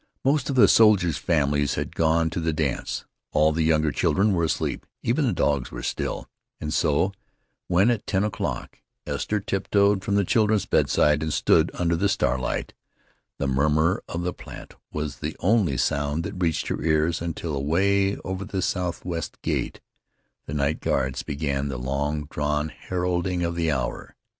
[0.25, 4.33] Most of the soldiers' families had gone to the dance; all of the younger children
[4.33, 6.27] were asleep; even the dogs were still,
[6.59, 7.13] and so,
[7.67, 12.73] when at ten o'clock Esther tiptoed from the children's bedside and stood under the starlight,
[13.37, 18.17] the murmur of the Platte was the only sound that reached her ears until, away
[18.23, 19.81] over at the southwest gate
[20.47, 24.15] the night guards began the long drawn heralding of the hour.